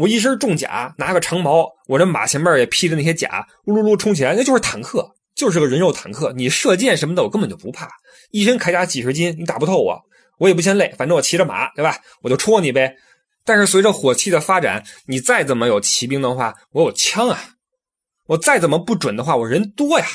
[0.00, 6.32] 我一身重甲，拿个长矛，我这马前面也披着那些甲，呜噜噜冲起来，那就是坦克，就是个人肉坦克。
[6.34, 7.86] 你射箭什么的，我根本就不怕。
[8.30, 10.00] 一身铠甲几十斤，你打不透我，
[10.38, 11.98] 我也不嫌累，反正我骑着马，对吧？
[12.22, 12.96] 我就戳你呗。
[13.44, 17.38] 但是随着火器的发展，你再怎么有骑兵的话，我有枪啊。
[18.28, 20.06] 我再怎么不准的话，我人多呀。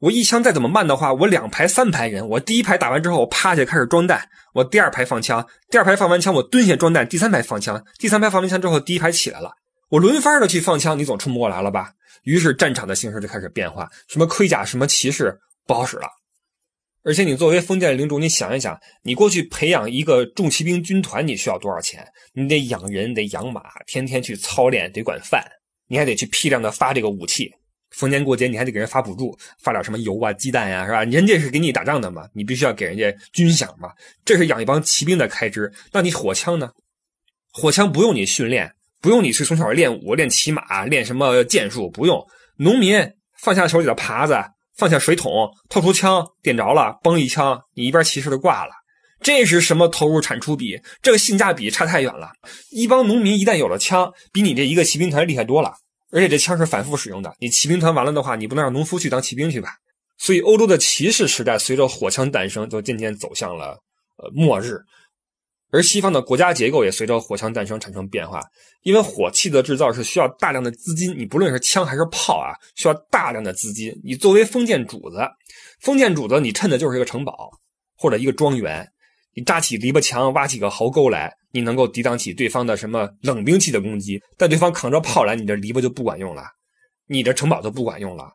[0.00, 9.50] 我一枪再怎么慢的话，我两排三排人，我第一排打完之后，我趴下开始装弹，我第二排放枪，第二排放完枪，我蹲下装弹，第三排放枪，第三排放完枪之后，第一排起来了，
[9.88, 11.92] 我轮番的去放枪，你总冲不过来了吧？
[12.24, 16.08] 于是战场的形势就开始变化，什么盔甲，什么骑士不好使了。
[17.02, 22.06] 而且你作为封建领主，你想一想，你过去培养一个重骑兵军团，你需要多少钱？
[22.32, 25.44] 你得养人，得养马，天天去操练，得管饭，
[25.86, 27.52] 你还得去批量的发这个武器。
[27.96, 31.04] 逢年过节你还得给人发补助，发点什么油啊、鸡蛋呀，是吧？
[31.04, 33.90] 人家是给你打仗的嘛，你必须要给人家军饷嘛。
[34.24, 35.72] 这是养一帮骑兵的开支。
[35.92, 36.70] 那你火枪呢？
[37.52, 42.26] 火枪不用你训练，不用你去从小练武、练骑马、练什么剑术，不用。
[42.56, 42.98] 农民
[43.38, 44.36] 放下手里的耙子，
[44.76, 48.72] 放下水桶，掏出枪，点着了，嘣一枪，你一边骑士就挂了。
[49.20, 50.80] 这是什么投入产出比？
[51.00, 52.32] 这个性价比差太远了。
[52.70, 55.74] 一帮农民一旦有了枪，比你这一个骑兵团厉害多了。
[56.14, 57.34] 而且这枪是反复使用的。
[57.40, 59.70] 你骑兵团完了的话，你不能让农夫去当骑兵去吧？
[60.16, 63.76] 所以欧洲的骑士时代随着火枪诞生，就渐渐走向了
[64.16, 64.78] 呃末日。
[65.72, 68.40] 而西方的国家结构也随着火枪诞生产生变化，
[68.82, 73.92] 因为火器的制造是需要大量的资金，你不论是枪还是炮啊，需要大量的资金。
[74.04, 75.18] 你作为封建主子，
[75.80, 77.50] 封建主子你趁的就是一个城堡
[77.96, 78.88] 或者一个庄园，
[79.34, 84.20] 你扎起篱笆墙，挖起个壕沟来，你能够抵挡起对方的什么冷兵器的攻击。
[84.36, 86.42] 但对方扛着炮来，你的篱笆就不管用了，
[87.06, 88.32] 你的城堡就不管用了。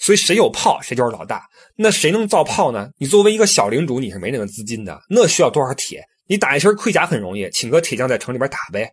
[0.00, 1.46] 所以谁有炮，谁就是老大。
[1.76, 2.90] 那谁能造炮呢？
[2.98, 5.00] 你作为一个小领主，你是没那个资金的。
[5.08, 6.04] 那需要多少铁？
[6.26, 8.90] 你打一身盔甲很容易，请个铁匠在城里边打呗。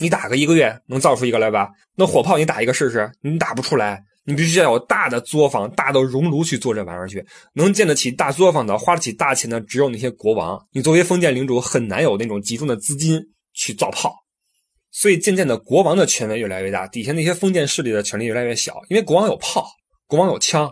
[0.00, 1.68] 你打个一个月能造出一个来吧？
[1.96, 4.02] 那火炮你打一个试试，你打不出来。
[4.30, 7.24] 你必须要有大的作坊、大的熔炉去做这玩意儿去。
[7.52, 10.56] 能建得起大作坊的、花得起大钱的，只有那些国王。
[10.70, 13.20] 你作为封建领主，很难有那种集中的资金
[13.54, 14.14] 去造炮。
[14.92, 18.80] 所以渐渐的，国王的权威越来越大，底下那些封建势力的权力越来越小。
[18.88, 19.66] 因为国王有炮，
[20.06, 20.70] 国王有枪，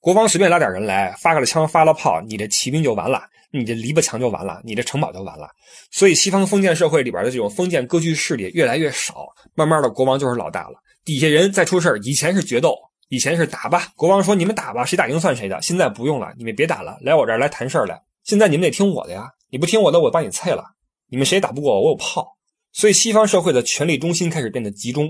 [0.00, 3.20] 国王随便拉点人来，发个枪，发了炮，你这骑兵就完了。
[3.52, 5.48] 你这篱笆墙就完了，你这城堡就完了。
[5.90, 12.76] 所以西方封建社会里边的这种封建割据势力越来越少，慢慢的国王就是老大了，底下人再出事儿以前是决斗，
[13.10, 15.62] 以前是打吧，国王说你们打吧，谁打赢算谁的。
[15.62, 18.02] 现在不用了，你们别打了，来我这儿来谈事儿来。
[18.24, 20.64] 现在你们得听我的呀，你不听我的，我把你菜了。
[21.08, 22.36] 你们谁打不过我，我有炮。
[22.72, 25.08] 所以西方社会的权力中心开始变得集中，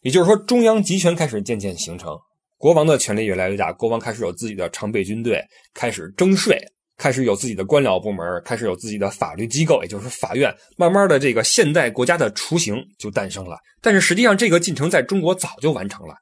[0.00, 2.18] 也就是说中央集权开始渐渐形成，
[2.58, 5.40] 国王的权力越来越大，国王开始有自己的常备军队，
[5.72, 6.60] 开始征税。
[7.00, 10.54] 开始有自己的官僚部门，开始有自己的法律机构，也就是法院。
[10.76, 13.56] 慢慢的，这个现代国家的雏形就诞生了。
[13.80, 16.14] 但是实际上，这个进程在中国早就完成了，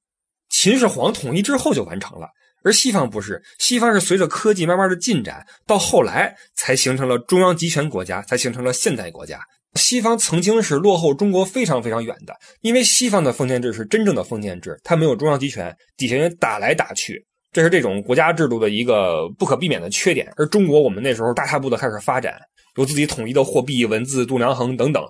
[0.49, 2.29] 秦始皇统一之后就完成了。
[2.63, 9.41] 而西方不是，西方是随着科技慢慢的进展，到后来才形成了中央集权国家，才形成了现代国家。
[9.75, 17.28] 西方曾经是落后中国非常非常远的，因为西方的封建制是真正的封建制，它没有中央集权，底下人打来打去。
[17.53, 22.39] 这是这种国家制度的一个不可避免的缺点，而中国我们那时候大踏步的开始发展，
[22.77, 25.03] 有自己统一的货币、文字、度量衡等等。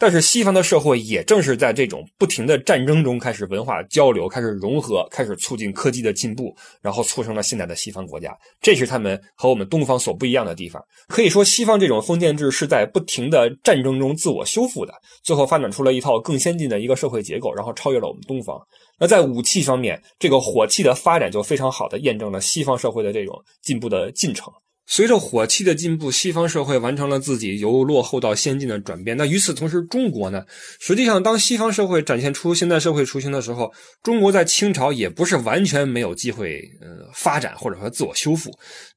[0.00, 8.32] 但是西方的社会也正是在这种不停的战争中开始文化交流，开始融合，开始促进科技的进步，然后促成了现在的西方国家。
[8.60, 10.80] 这是他们和我们东方所不一样的地方。
[11.08, 18.56] 可以说，西方这种封建制是在不停的战争中自我修复的，最后发展出了一套更先进的一个社会结构，然后超越了我们东方。
[19.00, 24.52] 那在武器方面，这个火器的发展就非常好的验证了西方社会的这种进步的进程。
[24.90, 29.14] 随着火器的进步，西方社会完成了自己由落后到先进的转变。
[29.18, 30.42] 那与此同时，中国呢？
[30.80, 33.70] 实际上，当西方社会展现出现代社会雏形的时候，
[34.02, 38.50] 中国在清朝也不是完全没有机会，呃，发展或者说自我修复。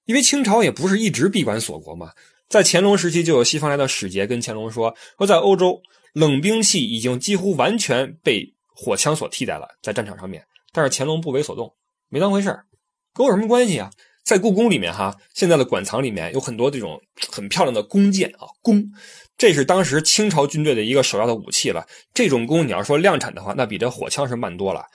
[0.06, 2.12] 因为清朝也不是一直闭关锁国嘛。
[2.48, 5.82] 在乾隆时期，就有西方来的使节跟乾隆说，说在欧洲，
[6.14, 10.42] 冷兵器已经几乎完全被火枪所替代了，在战场上面。
[10.72, 11.76] 但是乾隆不为所动，
[12.08, 12.64] 没当回事儿
[13.14, 13.92] 跟我什么关系啊？
[14.24, 18.84] 在故宫里面，哈，现在的馆藏里面有很多这种很漂亮的弓箭啊，弓，
[19.38, 21.86] 这是当时清朝军队的一个首要的武器了。
[22.14, 24.86] 这种弓，你要说量产的话，那比这火枪是慢多了。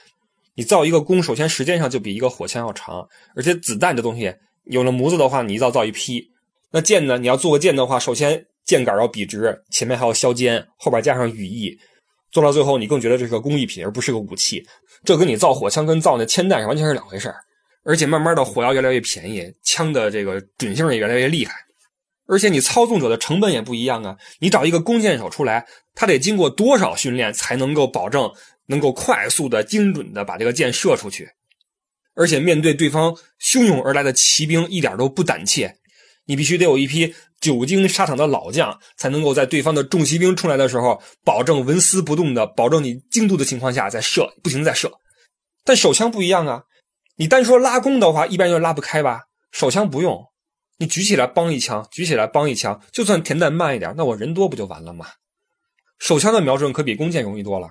[0.55, 4.33] 你造一个弓，首先时间上就比一个火枪要长，而且子弹这东西
[4.65, 6.31] 有了模子的话，你一造造一批。
[6.71, 11.77] 那箭呢，你要做个箭的话，首先箭杆要笔直，前面还要削尖，后边加上羽翼，
[12.31, 14.65] 做到最后你更觉得这是个工艺品，而不是个武器。
[15.05, 17.37] 这跟你造火枪跟造那铅弹是完全是两回事儿。
[17.87, 21.55] 而且慢慢的火药越来越便宜，枪的这个准性也越来越厉害，
[22.27, 24.18] 而且你操纵者的成本也不一样啊！
[24.40, 28.29] 你找一个弓箭手出来，他得经过多少训练才能够保证
[28.66, 31.29] 能够快速的、精准的把这个箭射出去？
[32.16, 35.77] 而且面对对方汹涌而来的骑兵，一点都不胆怯，
[36.25, 44.90] 你必须得有一批久经沙场的老将，才能够在对方的重骑兵出来的时候，保证纹丝不动的，保证你精度的情况下再射，不停再射。
[45.64, 46.64] 但手枪不一样啊！
[47.17, 49.25] 你单说拉弓的话，一般就拉不开吧。
[49.53, 50.23] 手枪不用，
[50.79, 55.07] 你举起来帮一枪，举起来帮一枪，就算填弹慢一点，那我人多不就完了吗？
[55.99, 57.69] 手枪的瞄准可比弓箭容易多了。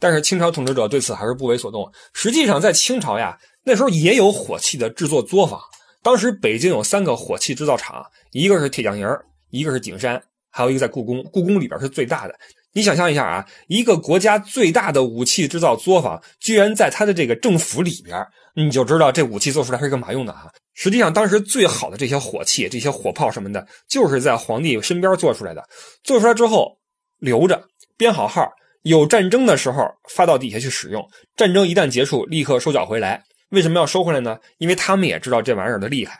[0.00, 1.90] 但是清朝统治者对此还是不为所动。
[2.12, 5.60] 实际上，在清朝呀，那时候也有火器的制作作坊。
[6.02, 9.08] 当时北京有三个火器制造厂，一个是铁匠营，
[9.50, 10.20] 一个是景山，
[10.50, 11.22] 还有一个在故宫。
[11.32, 12.34] 故宫里边是最大的。
[12.74, 18.20] 你想象一下啊，一个国家最大的武器制造作坊，居然在他的这个政府里边，
[18.56, 20.50] 你就知道这武器做出来是干嘛用的啊？
[20.74, 25.64] 实际上，当时最好的这些火器、这些火炮什么的，就是在皇帝身边做出来的。
[26.02, 26.76] 做出来之后
[27.18, 27.62] 留着，
[27.96, 28.50] 编好号，
[28.82, 31.08] 有战争的时候发到底下去使用。
[31.36, 33.22] 战争一旦结束，立刻收缴回来。
[33.50, 34.36] 为什么要收回来呢？
[34.58, 36.18] 因为他们也知道这玩意儿的厉害，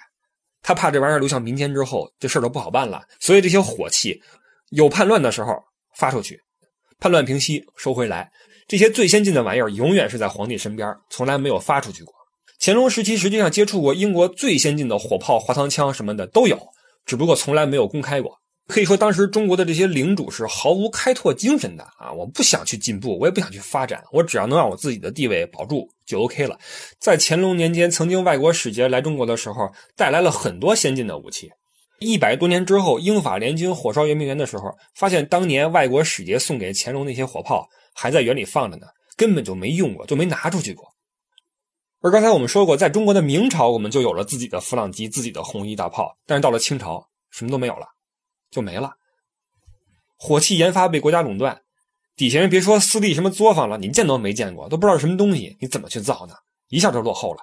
[0.62, 3.02] 他怕这玩意儿流向民间之后，这事儿都不好办了。
[3.18, 4.22] 所以这些火器
[4.70, 5.52] 有叛乱的时候
[5.96, 6.40] 发出去。
[6.98, 8.30] 叛乱平息，收回来。
[8.66, 12.14] 这些最先进的玩意儿永远是在皇帝身边，从来没有发出去过。
[12.60, 16.58] 乾隆时期实际上接触过英国最先进的火炮、滑膛枪什么的都有，
[17.04, 18.38] 只不过从来没有公开过。
[18.66, 22.10] 可以说，当时中国的这些领主是毫无开拓精神的啊！
[22.10, 26.58] 我不想去进步，我也不想去发展，我只要能让我自己的地位保住就 OK 了。
[26.98, 31.50] 在乾隆年间，曾经外国使节来中国的时候，带来了很多先进的武器。
[32.00, 38.86] 一百多年之后，英法联军火烧圆明园的时候，发现当年外国使节送给乾隆那些火炮还在园里放着呢，
[39.16, 40.92] 根本就没用过，就没拿出去过。
[42.00, 47.86] 而刚才我们说过，在中国的明朝，我们就有了自己的弗朗机、自己的红衣大炮，但是到了清朝，什么都没有了。
[48.50, 48.92] 就没了，
[50.16, 51.62] 火器研发被国家垄断，
[52.14, 56.34] 底下人别说私立什么作坊了，你见都没见过，都不知道什么东西，你怎么去造呢？
[56.68, 57.42] 一下就落后了。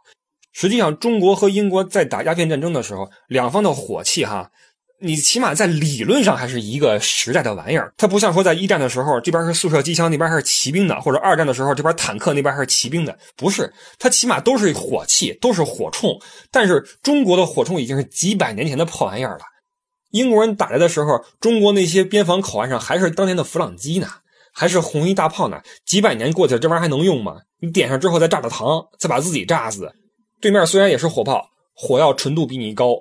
[0.52, 4.52] 实际上，中国和英国在打鸦片战争的时候，两方的火器哈，
[5.00, 7.94] 你起码在理论上还是一个时代的玩意儿。
[7.98, 16.22] 它不像说在一战的时候，这边是速射机枪，那边还是骑兵的，或者二战的时候，这边坦克，那边还是骑兵的，不是，它起码都是火器，都是火铳。
[16.52, 19.46] 但是中国的火铳已经是几百年前的破玩意儿了。
[20.12, 24.08] 英国人打来的时候，中国那些边防口岸上还是当年的弗朗机呢，
[24.52, 25.62] 还是红衣大炮呢。
[25.86, 27.38] 几百年过去了，这玩意儿还能用吗？
[27.62, 29.90] 你点上之后再炸炸膛，再把自己炸死。
[30.42, 33.00] 对面虽然也是火炮，火药纯度比你高，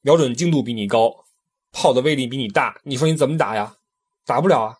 [0.00, 1.14] 瞄准精度比你高，
[1.70, 3.76] 炮的威力比你大，你说你怎么打呀？
[4.24, 4.78] 打不了啊。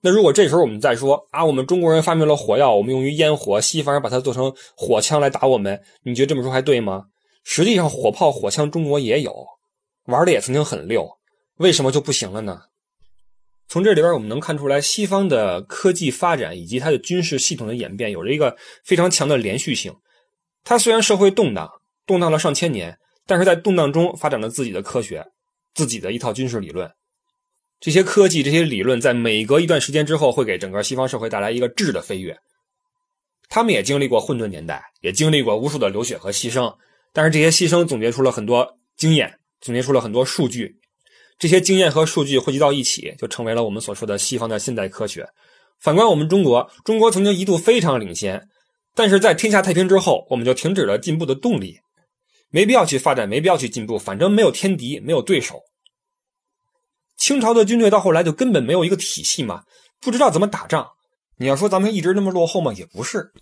[0.00, 7.04] 那如果这时候我们再说啊，我们中国人发明了火药，我们用于烟火，西方人把它做成火枪来打我们，你觉得这么说还对吗？
[7.44, 9.46] 实际上，火炮、火枪中国也有。
[10.06, 11.06] 玩的也曾经很溜，
[11.58, 12.62] 为什么就不行了呢？
[13.68, 19.94] 从这里边我们能看出来，西方的科技发展以及它的军事系统的演变有着一个非常强的连续性。
[20.64, 21.68] 它虽然社会动荡，
[22.06, 25.24] 动荡了上千年，但是在动荡中发展了自己的科学，
[25.74, 26.90] 自己的一套军事理论。
[27.80, 32.36] 这些科技、这些理论在每隔一段时间之后，会给整个西方社会带来一个质的飞跃。
[33.48, 36.74] 他们也经历过混沌年代，也经历过无数的流血和牺牲，
[37.12, 39.34] 但是这些牺牲总结出了很多经验。
[39.62, 40.74] 总结出了很多数据，
[41.38, 45.28] 这些经验和数据汇集到一起，就成为了我们所说的西方的现代科学。
[45.78, 48.48] 反观我们中国，中国曾经一度非常领先，
[48.94, 51.80] 但是在天下太平之后，我们就停止了进步的动力，
[52.50, 55.62] 没必要去发展，没必要去进步，反正没有天敌，没有对手。
[57.16, 59.64] 清朝的军队到后来就根本没有一个体系嘛，
[60.00, 60.90] 不知道怎么打仗。
[61.36, 62.72] 你要说咱们一直那么落后吗？
[62.72, 63.32] 也不是，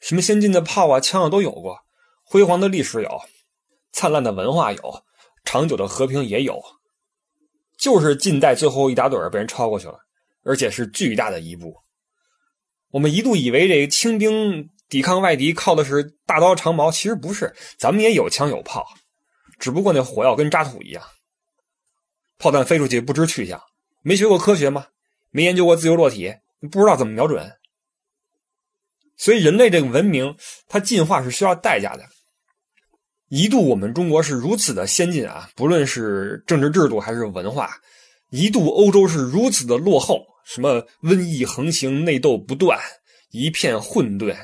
[0.00, 1.78] 什么先进的炮啊、枪啊都有过，
[2.24, 3.20] 辉煌的历史有，
[3.92, 5.04] 灿烂的文化有。
[5.44, 6.62] 长久的和平也有，
[7.78, 9.98] 就是近代最后一打盹被人超过去了，
[10.44, 11.74] 而且是巨大的一步。
[12.90, 18.86] 我们一度以为这清兵抵抗外敌靠的是大刀长矛，其实不是，咱们也有枪有炮，
[19.58, 21.02] 只不过那火药跟渣土一样，
[22.38, 23.60] 炮弹飞出去不知去向。
[24.02, 24.86] 没学过科学吗？
[25.30, 26.34] 没研究过自由落体，
[26.70, 27.52] 不知道怎么瞄准。
[29.16, 30.34] 所以人类这个文明，
[30.68, 32.06] 它进化是需要代价的。
[33.28, 37.76] 一度我们中国是如此的先进啊，不论是政治制度还是文化，
[38.30, 42.80] 一度欧洲是如此的落后，什么瘟疫横行，内斗不断，
[43.32, 44.34] 一片混沌，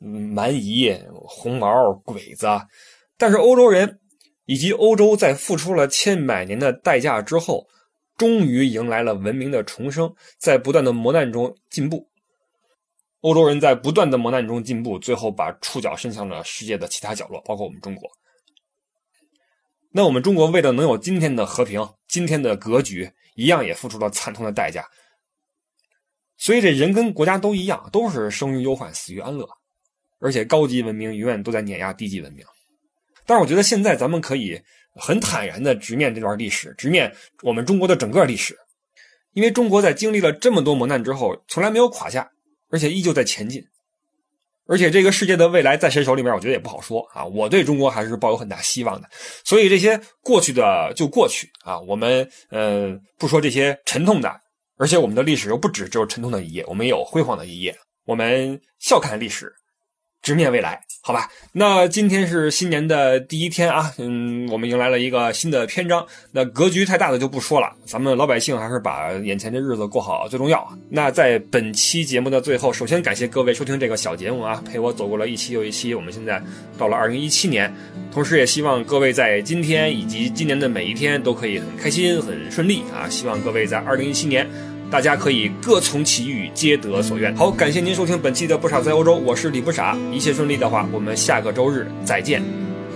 [0.00, 2.48] 蛮夷、红毛、鬼子。
[3.16, 4.00] 但是欧洲人
[4.46, 7.68] 以及欧洲在付出了千百年的代价之后，
[8.16, 12.08] 终于迎来了文明的重生，在不断的磨难中进步。
[13.20, 18.10] 欧洲人在不断的磨难中进步，最后把触角伸向了世界的其他角落，包括我们中国。
[19.92, 24.84] 那我们中国为了能有今天的和平、今天的格局，一样也付出了惨痛的代价。
[26.36, 29.48] 所以这人跟国家都一样，都是生于忧患，死于安乐。
[30.18, 32.44] 而且高级文明永远都在碾压低级文明。
[33.26, 34.60] 但是我觉得现在咱们可以
[34.94, 38.56] 很坦然的直面这段历史，直面我们中国的整个历史，
[39.32, 42.30] 因为中国在经历了这么多磨难之后，从来没有垮下。
[42.68, 43.64] 而且依旧在前进，
[44.66, 47.24] 而且这个世界的未来在谁手里面，我觉得也不好说啊。
[47.24, 49.08] 我对中国还是抱有很大希望的。
[49.44, 54.40] 所以这些过去的就过去啊，我们呃不说这些沉痛的，
[54.76, 57.76] 而且我们的历史又不止只有沉痛的一页，我们也有辉煌的一页。
[58.04, 59.52] 我们笑看历史。
[60.26, 61.30] 直面未来，好吧。
[61.52, 66.04] 那今天是新年的第一天啊，嗯，我们迎来了一个新的篇章。
[66.32, 70.68] 那格局太大的就不说了，咱们老百姓还是把眼前的日子过好最重要。
[70.88, 75.94] 那在本期节目的最后，首先感谢各位收听这个小节目啊，陪我走过了一期又一期。
[75.94, 76.42] 我们现在
[76.76, 77.72] 到了二零一七年，
[78.10, 83.08] 同时也希望各位在今天以及今年的每一天都可以很开心、很顺利啊。
[83.08, 84.44] 希望各位在二零一七年。
[84.90, 87.34] 大家可以各从其欲，皆得所愿。
[87.36, 89.96] 好，感谢您收听本期的不傻在欧洲，我是李不傻。
[90.12, 92.42] 一切顺利的话，我们下个周日再见，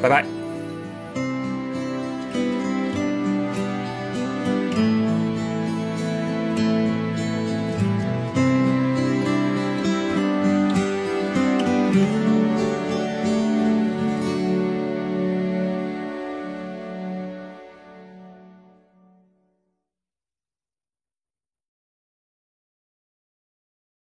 [0.01, 0.40] 拜拜。